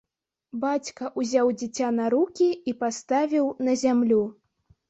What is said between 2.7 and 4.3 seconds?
і паставіў на зямлю.